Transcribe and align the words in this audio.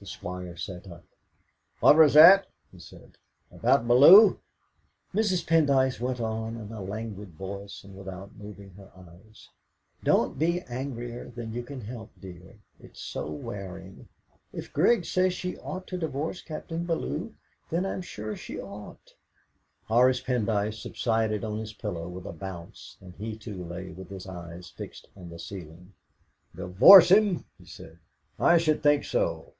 The 0.00 0.06
Squire 0.06 0.56
sat 0.56 0.86
up. 0.90 1.04
"What 1.80 1.96
was 1.98 2.14
that," 2.14 2.46
he 2.72 2.78
said, 2.78 3.18
"about 3.52 3.86
Bellew?" 3.86 4.38
Mrs. 5.14 5.46
Pendyce 5.46 6.00
went 6.00 6.20
on 6.22 6.56
in 6.56 6.72
a 6.72 6.80
languid 6.80 7.32
voice 7.34 7.84
and 7.84 7.94
without 7.94 8.34
moving 8.34 8.70
her 8.76 8.90
eyes: 8.96 9.50
"Don't 10.02 10.38
be 10.38 10.62
angrier 10.62 11.28
than 11.28 11.52
you 11.52 11.62
can 11.62 11.82
help, 11.82 12.12
dear; 12.18 12.60
it 12.82 12.92
is 12.92 12.98
so 12.98 13.30
wearing. 13.30 14.08
If 14.54 14.72
Grig 14.72 15.04
says 15.04 15.34
she 15.34 15.58
ought 15.58 15.86
to 15.88 15.98
divorce 15.98 16.40
Captain 16.40 16.86
Bellew, 16.86 17.34
then 17.68 17.84
I'm 17.84 18.00
sure 18.00 18.34
she 18.34 18.58
ought." 18.58 19.12
Horace 19.84 20.22
Pendyce 20.22 20.80
subsided 20.80 21.44
on 21.44 21.58
his 21.58 21.74
pillow 21.74 22.08
with 22.08 22.24
a 22.24 22.32
bounce, 22.32 22.96
and 23.02 23.12
he 23.16 23.36
too 23.36 23.62
lay 23.62 23.90
with 23.90 24.08
his 24.08 24.26
eyes 24.26 24.70
fixed 24.70 25.08
on 25.14 25.28
the 25.28 25.38
ceiling. 25.38 25.92
"Divorce 26.56 27.10
him!" 27.10 27.44
he 27.58 27.66
said 27.66 27.98
"I 28.38 28.56
should 28.56 28.82
think 28.82 29.04
so! 29.04 29.52